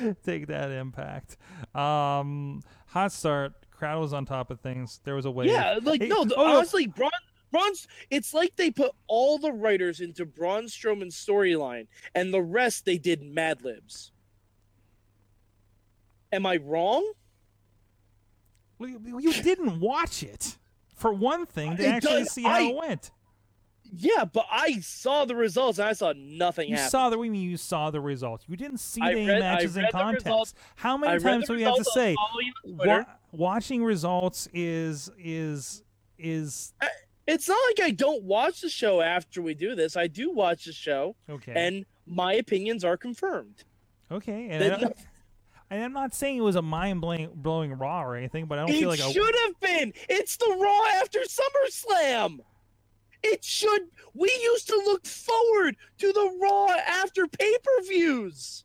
Take 0.24 0.48
that 0.48 0.70
impact. 0.70 1.36
Um 1.74 2.62
hot 2.86 3.12
start. 3.12 3.52
Crowd 3.70 4.00
was 4.00 4.12
on 4.12 4.24
top 4.24 4.50
of 4.50 4.60
things. 4.60 5.00
There 5.04 5.14
was 5.14 5.26
a 5.26 5.30
way. 5.30 5.46
Yeah, 5.46 5.78
like 5.82 6.02
hey, 6.02 6.08
no, 6.08 6.24
the, 6.24 6.34
oh, 6.34 6.56
honestly, 6.56 6.86
Braun 6.86 7.10
Braun's 7.52 7.86
it's 8.10 8.34
like 8.34 8.56
they 8.56 8.70
put 8.70 8.92
all 9.06 9.38
the 9.38 9.52
writers 9.52 10.00
into 10.00 10.26
Braun 10.26 10.64
Strowman's 10.64 11.14
storyline 11.14 11.86
and 12.14 12.34
the 12.34 12.42
rest 12.42 12.84
they 12.84 12.98
did 12.98 13.22
Mad 13.22 13.62
Libs. 13.62 14.12
Am 16.32 16.46
I 16.46 16.56
wrong? 16.56 17.12
you 18.78 19.32
didn't 19.32 19.80
watch 19.80 20.22
it 20.22 20.58
for 20.94 21.12
one 21.12 21.46
thing 21.46 21.76
to 21.76 21.82
it 21.82 21.86
actually 21.86 22.24
does, 22.24 22.32
see 22.32 22.42
how 22.42 22.50
I, 22.50 22.60
it 22.62 22.76
went. 22.76 23.10
Yeah, 23.92 24.24
but 24.24 24.46
I 24.50 24.80
saw 24.80 25.24
the 25.24 25.36
results 25.36 25.78
and 25.78 25.88
I 25.88 25.92
saw 25.92 26.12
nothing. 26.16 26.68
You 26.68 26.76
happen. 26.76 26.90
saw 26.90 27.10
the. 27.10 27.18
We 27.18 27.30
mean 27.30 27.48
you 27.48 27.56
saw 27.56 27.90
the 27.90 28.00
results. 28.00 28.44
You 28.48 28.56
didn't 28.56 28.78
see 28.78 29.00
the 29.00 29.14
read, 29.14 29.40
matches 29.40 29.76
in 29.76 29.86
context. 29.92 30.56
How 30.74 30.96
many 30.96 31.20
times 31.20 31.46
do 31.46 31.54
we 31.54 31.62
have 31.62 31.76
to 31.76 31.84
say? 31.84 32.16
Wa- 32.64 33.04
watching 33.32 33.84
results 33.84 34.48
is 34.52 35.10
is 35.18 35.82
is. 36.18 36.72
It's 37.26 37.48
not 37.48 37.58
like 37.68 37.86
I 37.86 37.90
don't 37.90 38.22
watch 38.22 38.60
the 38.60 38.68
show 38.68 39.00
after 39.00 39.42
we 39.42 39.54
do 39.54 39.74
this. 39.74 39.96
I 39.96 40.06
do 40.06 40.30
watch 40.32 40.64
the 40.64 40.72
show. 40.72 41.16
Okay. 41.28 41.52
And 41.54 41.84
my 42.06 42.34
opinions 42.34 42.84
are 42.84 42.96
confirmed. 42.96 43.64
Okay. 44.10 44.48
And 44.50 44.92
and 45.70 45.82
I'm 45.84 45.92
not 45.92 46.14
saying 46.14 46.38
it 46.38 46.42
was 46.42 46.56
a 46.56 46.62
mind 46.62 47.00
blowing 47.00 47.72
Raw 47.72 48.04
or 48.04 48.16
anything, 48.16 48.46
but 48.46 48.58
I 48.58 48.62
don't 48.62 48.70
it 48.70 48.78
feel 48.80 48.88
like 48.90 49.00
it 49.00 49.12
should 49.12 49.34
have 49.46 49.60
been. 49.60 49.92
It's 50.08 50.36
the 50.36 50.56
Raw 50.60 51.00
after 51.00 51.20
SummerSlam. 51.20 52.38
It 53.22 53.44
should. 53.44 53.82
We 54.14 54.32
used 54.42 54.68
to 54.68 54.76
look 54.86 55.06
forward 55.06 55.76
to 55.98 56.12
the 56.12 56.38
Raw 56.40 56.68
after 56.86 57.26
pay 57.26 57.56
per 57.62 57.82
views. 57.88 58.64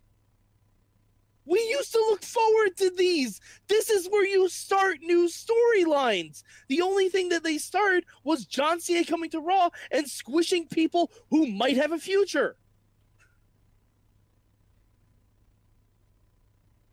We 1.45 1.59
used 1.69 1.91
to 1.93 1.99
look 2.09 2.23
forward 2.23 2.77
to 2.77 2.91
these. 2.91 3.41
This 3.67 3.89
is 3.89 4.07
where 4.09 4.25
you 4.25 4.47
start 4.49 4.99
new 5.01 5.27
storylines. 5.27 6.43
The 6.69 6.81
only 6.81 7.09
thing 7.09 7.29
that 7.29 7.43
they 7.43 7.57
started 7.57 8.05
was 8.23 8.45
John 8.45 8.79
Cena 8.79 9.05
coming 9.05 9.29
to 9.31 9.39
Raw 9.41 9.69
and 9.91 10.07
squishing 10.09 10.67
people 10.67 11.11
who 11.31 11.47
might 11.47 11.77
have 11.77 11.91
a 11.91 11.97
future. 11.99 12.57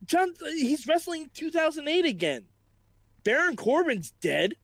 John, 0.09 0.33
he's 0.55 0.87
wrestling 0.87 1.31
2008 1.35 2.05
again. 2.07 2.45
Baron 3.25 3.57
Corbin's 3.57 4.11
dead. 4.23 4.55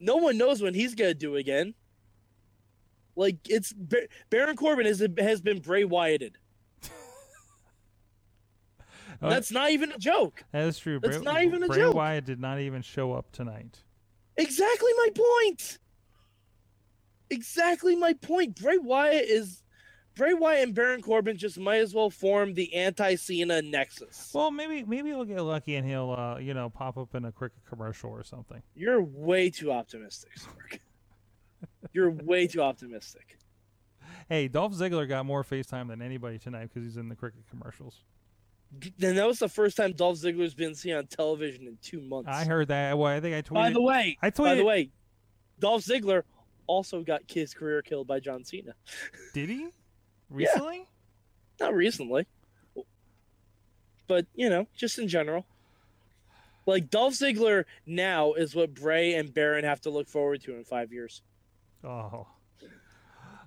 No 0.00 0.16
one 0.16 0.38
knows 0.38 0.62
when 0.62 0.74
he's 0.74 0.94
gonna 0.94 1.12
do 1.12 1.36
again. 1.36 1.74
Like 3.16 3.36
it's 3.48 3.74
Baron 4.30 4.56
Corbin 4.56 4.86
has 4.86 5.04
has 5.18 5.40
been 5.40 5.58
Bray 5.60 5.84
Wyatted. 5.84 6.34
Oh, 9.20 9.28
That's 9.28 9.50
not 9.50 9.72
even 9.72 9.90
a 9.90 9.98
joke. 9.98 10.44
That 10.52 10.68
is 10.68 10.78
true. 10.78 11.00
That's 11.00 11.16
Bray, 11.16 11.24
not 11.24 11.42
even 11.42 11.64
a 11.64 11.66
Bray 11.66 11.78
joke. 11.78 11.92
Bray 11.92 11.98
Wyatt 11.98 12.24
did 12.24 12.38
not 12.38 12.60
even 12.60 12.82
show 12.82 13.14
up 13.14 13.32
tonight. 13.32 13.82
Exactly 14.36 14.92
my 14.96 15.08
point. 15.12 15.78
Exactly 17.28 17.96
my 17.96 18.12
point. 18.12 18.54
Bray 18.54 18.78
Wyatt 18.78 19.24
is 19.24 19.64
Bray 20.18 20.34
Wyatt 20.34 20.64
and 20.64 20.74
Baron 20.74 21.00
Corbin 21.00 21.36
just 21.38 21.58
might 21.58 21.78
as 21.78 21.94
well 21.94 22.10
form 22.10 22.52
the 22.52 22.74
anti-Cena 22.74 23.62
nexus. 23.62 24.32
Well, 24.34 24.50
maybe 24.50 24.82
maybe 24.82 25.10
he'll 25.10 25.24
get 25.24 25.40
lucky 25.40 25.76
and 25.76 25.88
he'll 25.88 26.10
uh, 26.10 26.38
you 26.38 26.54
know 26.54 26.68
pop 26.68 26.98
up 26.98 27.14
in 27.14 27.24
a 27.24 27.30
cricket 27.30 27.60
commercial 27.68 28.10
or 28.10 28.24
something. 28.24 28.60
You're 28.74 29.00
way 29.00 29.48
too 29.48 29.70
optimistic, 29.70 30.32
Sorg. 30.36 30.80
You're 31.92 32.10
way 32.10 32.48
too 32.48 32.60
optimistic. 32.60 33.38
Hey, 34.28 34.48
Dolph 34.48 34.72
Ziggler 34.72 35.08
got 35.08 35.24
more 35.24 35.44
FaceTime 35.44 35.88
than 35.88 36.02
anybody 36.02 36.38
tonight 36.38 36.68
because 36.68 36.82
he's 36.82 36.96
in 36.96 37.08
the 37.08 37.16
cricket 37.16 37.44
commercials. 37.48 38.02
Then 38.98 39.14
that 39.16 39.26
was 39.26 39.38
the 39.38 39.48
first 39.48 39.76
time 39.76 39.92
Dolph 39.92 40.18
Ziggler's 40.18 40.52
been 40.52 40.74
seen 40.74 40.94
on 40.94 41.06
television 41.06 41.66
in 41.68 41.78
two 41.80 42.00
months. 42.00 42.28
I 42.30 42.44
heard 42.44 42.68
that. 42.68 42.98
Well, 42.98 43.10
I 43.10 43.20
think 43.20 43.36
I 43.36 43.42
tweeted. 43.42 43.54
By 43.54 43.70
the 43.70 43.80
way, 43.80 44.18
I 44.20 44.30
tweeted. 44.30 44.44
By 44.44 44.54
the 44.56 44.64
way, 44.64 44.90
Dolph 45.60 45.84
Ziggler 45.84 46.24
also 46.66 47.02
got 47.02 47.22
his 47.28 47.54
career 47.54 47.82
killed 47.82 48.08
by 48.08 48.18
John 48.20 48.44
Cena. 48.44 48.74
Did 49.32 49.48
he? 49.48 49.68
Recently? 50.30 50.78
Yeah. 50.78 51.66
Not 51.66 51.74
recently. 51.74 52.26
But, 54.06 54.26
you 54.34 54.48
know, 54.48 54.66
just 54.76 54.98
in 54.98 55.08
general. 55.08 55.46
Like 56.66 56.90
Dolph 56.90 57.14
Ziggler 57.14 57.64
now 57.86 58.34
is 58.34 58.54
what 58.54 58.74
Bray 58.74 59.14
and 59.14 59.32
Baron 59.32 59.64
have 59.64 59.80
to 59.82 59.90
look 59.90 60.08
forward 60.08 60.42
to 60.42 60.54
in 60.54 60.64
five 60.64 60.92
years. 60.92 61.22
Oh. 61.82 62.26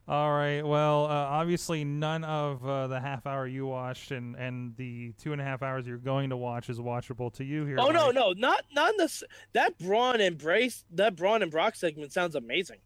All 0.07 0.31
right. 0.31 0.61
Well, 0.61 1.05
uh, 1.05 1.09
obviously, 1.09 1.85
none 1.85 2.23
of 2.23 2.65
uh, 2.67 2.88
the 2.88 3.00
half 3.00 3.25
hour 3.27 3.45
you 3.47 3.67
watched 3.67 4.11
and, 4.11 4.35
and 4.35 4.75
the 4.75 5.13
two 5.21 5.31
and 5.31 5.39
a 5.39 5.43
half 5.43 5.61
hours 5.61 5.85
you're 5.88 5.97
going 5.97 6.31
to 6.31 6.38
watch 6.38 6.69
is 6.69 6.79
watchable 6.79 7.31
to 7.33 7.43
you 7.43 7.65
here. 7.65 7.77
Oh 7.79 7.91
no, 7.91 8.09
no, 8.09 8.33
not 8.33 8.65
not 8.73 8.95
this. 8.97 9.23
That 9.53 9.77
Braun 9.77 10.19
and 10.19 10.38
Brace, 10.38 10.83
that 10.91 11.15
Braun 11.15 11.43
and 11.43 11.51
Brock 11.51 11.75
segment 11.75 12.11
sounds 12.11 12.35
amazing. 12.35 12.79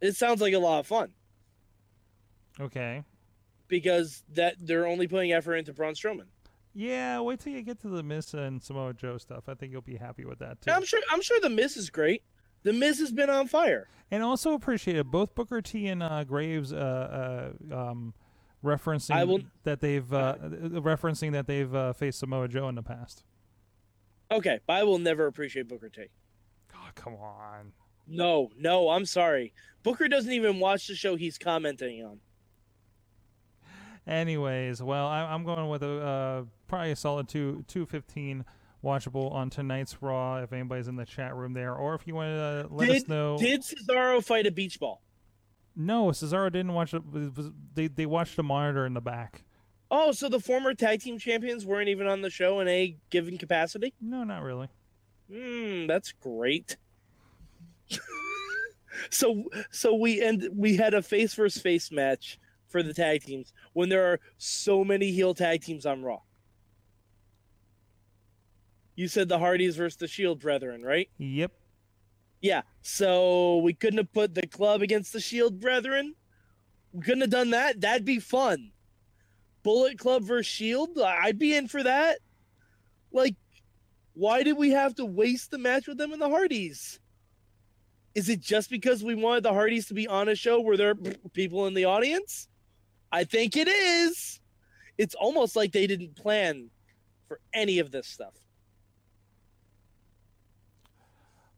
It 0.00 0.14
sounds 0.14 0.40
like 0.40 0.52
a 0.52 0.58
lot 0.58 0.80
of 0.80 0.86
fun. 0.86 1.08
Okay. 2.60 3.02
Because 3.68 4.22
that 4.34 4.56
they're 4.60 4.86
only 4.86 5.08
putting 5.08 5.32
effort 5.32 5.56
into 5.56 5.72
Braun 5.72 5.94
Strowman. 5.94 6.26
Yeah, 6.74 7.20
wait 7.20 7.40
till 7.40 7.52
you 7.52 7.62
get 7.62 7.80
to 7.82 7.88
the 7.88 8.02
Miz 8.02 8.34
and 8.34 8.62
Samoa 8.62 8.94
Joe 8.94 9.16
stuff. 9.16 9.44
I 9.48 9.54
think 9.54 9.72
you'll 9.72 9.82
be 9.82 9.96
happy 9.96 10.24
with 10.24 10.40
that 10.40 10.60
too. 10.60 10.70
I'm 10.70 10.84
sure. 10.84 11.00
I'm 11.10 11.22
sure 11.22 11.38
the 11.40 11.48
Miz 11.48 11.76
is 11.76 11.88
great. 11.88 12.22
The 12.64 12.72
Miz 12.72 12.98
has 12.98 13.12
been 13.12 13.30
on 13.30 13.46
fire. 13.46 13.88
And 14.10 14.22
also 14.22 14.54
appreciated 14.54 15.10
both 15.10 15.34
Booker 15.34 15.62
T 15.62 15.86
and 15.86 16.02
uh, 16.02 16.24
Graves 16.24 16.72
uh, 16.72 17.52
uh, 17.70 17.74
um, 17.74 18.14
referencing 18.64 19.26
will, 19.26 19.40
that 19.62 19.80
they've 19.80 20.12
uh, 20.12 20.36
referencing 20.40 21.32
that 21.32 21.46
they've 21.46 21.72
uh, 21.74 21.92
faced 21.92 22.18
Samoa 22.18 22.48
Joe 22.48 22.68
in 22.68 22.74
the 22.74 22.82
past. 22.82 23.24
Okay, 24.30 24.60
but 24.66 24.74
I 24.74 24.84
will 24.84 24.98
never 24.98 25.26
appreciate 25.26 25.68
Booker 25.68 25.88
T. 25.88 26.06
Oh, 26.74 26.88
come 26.94 27.14
on. 27.14 27.72
No, 28.06 28.50
no, 28.58 28.90
I'm 28.90 29.06
sorry. 29.06 29.52
Booker 29.82 30.08
doesn't 30.08 30.32
even 30.32 30.58
watch 30.58 30.88
the 30.88 30.94
show 30.94 31.16
he's 31.16 31.38
commenting 31.38 32.04
on. 32.04 32.20
Anyways, 34.06 34.82
well, 34.82 35.06
I, 35.06 35.34
am 35.34 35.44
going 35.44 35.68
with 35.68 35.82
a 35.82 36.00
uh, 36.00 36.44
probably 36.68 36.90
a 36.90 36.96
solid 36.96 37.28
two 37.28 37.64
two 37.66 37.86
fifteen 37.86 38.44
watchable 38.84 39.32
on 39.32 39.48
tonight's 39.48 40.02
Raw. 40.02 40.38
If 40.38 40.52
anybody's 40.52 40.88
in 40.88 40.96
the 40.96 41.06
chat 41.06 41.34
room 41.34 41.54
there, 41.54 41.74
or 41.74 41.94
if 41.94 42.06
you 42.06 42.14
want 42.14 42.28
to 42.28 42.68
let 42.70 42.88
did, 42.88 42.96
us 42.96 43.08
know, 43.08 43.38
did 43.38 43.62
Cesaro 43.62 44.22
fight 44.22 44.46
a 44.46 44.50
beach 44.50 44.78
ball? 44.78 45.00
No, 45.74 46.06
Cesaro 46.08 46.52
didn't 46.52 46.74
watch 46.74 46.92
it. 46.92 47.02
They 47.74 47.88
they 47.88 48.06
watched 48.06 48.36
the 48.36 48.42
monitor 48.42 48.84
in 48.84 48.92
the 48.92 49.00
back. 49.00 49.42
Oh, 49.90 50.12
so 50.12 50.28
the 50.28 50.40
former 50.40 50.74
tag 50.74 51.00
team 51.00 51.18
champions 51.18 51.64
weren't 51.64 51.88
even 51.88 52.06
on 52.06 52.20
the 52.20 52.30
show 52.30 52.60
in 52.60 52.68
a 52.68 52.96
given 53.10 53.38
capacity? 53.38 53.94
No, 54.00 54.24
not 54.24 54.42
really. 54.42 54.68
Hmm, 55.32 55.86
that's 55.86 56.12
great. 56.12 56.76
so 59.10 59.44
so 59.70 59.94
we 59.94 60.20
end 60.20 60.48
we 60.54 60.76
had 60.76 60.94
a 60.94 61.02
face 61.02 61.34
versus 61.34 61.60
face 61.60 61.90
match 61.90 62.38
for 62.74 62.82
the 62.82 62.92
tag 62.92 63.22
teams 63.22 63.52
when 63.72 63.88
there 63.88 64.04
are 64.10 64.18
so 64.36 64.82
many 64.82 65.12
heel 65.12 65.32
tag 65.32 65.62
teams 65.62 65.86
on 65.86 66.02
Raw. 66.02 66.18
You 68.96 69.06
said 69.06 69.28
the 69.28 69.38
Hardys 69.38 69.76
versus 69.76 69.96
the 69.96 70.08
Shield 70.08 70.40
Brethren, 70.40 70.82
right? 70.82 71.08
Yep. 71.18 71.52
Yeah. 72.40 72.62
So 72.82 73.58
we 73.58 73.74
couldn't 73.74 73.98
have 73.98 74.12
put 74.12 74.34
the 74.34 74.48
club 74.48 74.82
against 74.82 75.12
the 75.12 75.20
Shield 75.20 75.60
Brethren. 75.60 76.16
We 76.92 77.02
couldn't 77.02 77.20
have 77.20 77.30
done 77.30 77.50
that. 77.50 77.80
That'd 77.80 78.04
be 78.04 78.18
fun. 78.18 78.72
Bullet 79.62 79.96
Club 79.96 80.24
versus 80.24 80.46
Shield. 80.46 80.98
I'd 80.98 81.38
be 81.38 81.54
in 81.54 81.68
for 81.68 81.84
that. 81.84 82.18
Like, 83.12 83.36
why 84.14 84.42
did 84.42 84.56
we 84.56 84.70
have 84.70 84.96
to 84.96 85.04
waste 85.04 85.52
the 85.52 85.58
match 85.58 85.86
with 85.86 85.96
them 85.96 86.12
and 86.12 86.20
the 86.20 86.28
Hardys? 86.28 86.98
Is 88.16 88.28
it 88.28 88.40
just 88.40 88.68
because 88.68 89.04
we 89.04 89.14
wanted 89.14 89.44
the 89.44 89.52
Hardys 89.52 89.86
to 89.86 89.94
be 89.94 90.08
on 90.08 90.28
a 90.28 90.34
show 90.34 90.60
where 90.60 90.76
there 90.76 90.90
are 90.90 91.28
people 91.32 91.68
in 91.68 91.74
the 91.74 91.84
audience? 91.84 92.48
I 93.14 93.22
think 93.22 93.56
it 93.56 93.68
is. 93.68 94.40
It's 94.98 95.14
almost 95.14 95.54
like 95.54 95.70
they 95.70 95.86
didn't 95.86 96.16
plan 96.16 96.70
for 97.28 97.38
any 97.52 97.78
of 97.78 97.92
this 97.92 98.08
stuff. 98.08 98.34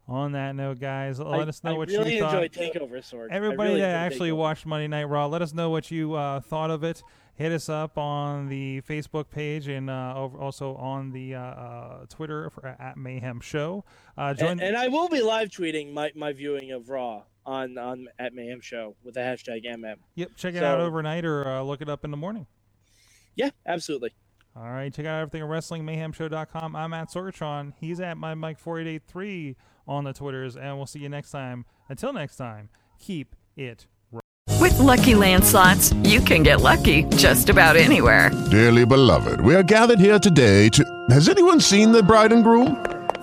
On 0.06 0.32
that 0.32 0.54
note, 0.54 0.78
guys, 0.78 1.18
let 1.18 1.40
I, 1.40 1.42
us 1.44 1.64
know 1.64 1.70
I 1.70 1.78
what 1.78 1.88
really 1.88 2.16
you 2.16 2.20
thought. 2.20 2.44
enjoyed 2.44 2.52
Takeover 2.52 2.98
Sorg. 2.98 3.28
Everybody 3.30 3.70
really 3.70 3.80
that 3.80 3.94
actually 3.94 4.30
Takeover. 4.30 4.36
watched 4.36 4.66
Monday 4.66 4.86
Night 4.86 5.04
Raw, 5.04 5.26
let 5.26 5.40
us 5.40 5.54
know 5.54 5.70
what 5.70 5.90
you 5.90 6.12
uh, 6.12 6.40
thought 6.40 6.70
of 6.70 6.84
it. 6.84 7.02
Hit 7.36 7.52
us 7.52 7.70
up 7.70 7.96
on 7.96 8.48
the 8.48 8.82
Facebook 8.82 9.30
page 9.30 9.66
and 9.66 9.88
uh, 9.88 10.28
also 10.38 10.76
on 10.76 11.10
the 11.10 11.34
uh, 11.34 11.40
uh, 11.40 12.06
Twitter 12.10 12.50
for 12.50 12.66
at 12.66 12.98
Mayhem 12.98 13.40
Show. 13.40 13.84
Uh, 14.16 14.34
join 14.34 14.50
and, 14.52 14.60
and 14.60 14.76
I 14.76 14.88
will 14.88 15.08
be 15.08 15.22
live 15.22 15.48
tweeting 15.48 15.92
my, 15.92 16.12
my 16.14 16.32
viewing 16.34 16.70
of 16.72 16.90
Raw 16.90 17.22
on 17.46 17.78
on 17.78 18.08
at 18.18 18.34
Mayhem 18.34 18.60
Show 18.60 18.96
with 19.04 19.14
the 19.14 19.20
hashtag 19.20 19.64
MM. 19.64 19.96
Yep, 20.16 20.30
check 20.36 20.54
it 20.54 20.58
So- 20.58 20.66
out 20.66 20.80
overnight 20.80 21.24
or 21.24 21.46
uh, 21.48 21.62
look 21.62 21.80
it 21.80 21.88
up 21.88 22.04
in 22.04 22.10
the 22.10 22.16
morning. 22.16 22.46
Yeah, 23.34 23.50
absolutely. 23.66 24.14
All 24.56 24.70
right, 24.70 24.92
check 24.92 25.04
out 25.06 25.20
everything 25.20 25.42
at 25.42 25.48
WrestlingMayhemShow.com. 25.48 26.74
I'm 26.76 26.94
at 26.94 27.10
Sorgatron. 27.10 27.74
He's 27.78 28.00
at 28.00 28.16
my 28.16 28.34
Mike 28.34 28.58
4883 28.58 29.54
on 29.86 30.04
the 30.04 30.12
Twitters, 30.14 30.56
and 30.56 30.76
we'll 30.78 30.86
see 30.86 31.00
you 31.00 31.08
next 31.10 31.30
time. 31.30 31.66
Until 31.88 32.12
next 32.12 32.36
time, 32.36 32.70
keep 32.98 33.36
it. 33.56 33.86
With 34.58 34.78
Lucky 34.78 35.14
Land 35.14 35.44
slots, 35.44 35.92
you 36.02 36.20
can 36.20 36.42
get 36.42 36.62
lucky 36.62 37.02
just 37.16 37.50
about 37.50 37.76
anywhere. 37.76 38.30
Dearly 38.50 38.86
beloved, 38.86 39.40
we 39.42 39.54
are 39.54 39.62
gathered 39.62 40.00
here 40.00 40.18
today 40.18 40.68
to. 40.70 41.06
Has 41.10 41.28
anyone 41.28 41.60
seen 41.60 41.92
the 41.92 42.02
bride 42.02 42.32
and 42.32 42.42
groom? 42.42 42.82